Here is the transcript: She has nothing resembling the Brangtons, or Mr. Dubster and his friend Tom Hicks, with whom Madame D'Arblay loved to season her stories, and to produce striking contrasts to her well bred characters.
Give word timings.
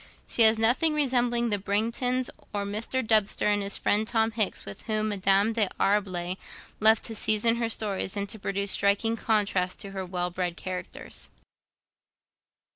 She 0.25 0.41
has 0.41 0.57
nothing 0.57 0.95
resembling 0.95 1.49
the 1.51 1.59
Brangtons, 1.59 2.31
or 2.53 2.65
Mr. 2.65 3.05
Dubster 3.05 3.45
and 3.53 3.61
his 3.61 3.77
friend 3.77 4.07
Tom 4.07 4.31
Hicks, 4.31 4.65
with 4.65 4.81
whom 4.87 5.09
Madame 5.09 5.53
D'Arblay 5.53 6.37
loved 6.79 7.03
to 7.03 7.15
season 7.15 7.57
her 7.57 7.69
stories, 7.69 8.17
and 8.17 8.27
to 8.29 8.39
produce 8.39 8.71
striking 8.71 9.15
contrasts 9.15 9.75
to 9.75 9.91
her 9.91 10.03
well 10.03 10.31
bred 10.31 10.57
characters. 10.57 11.29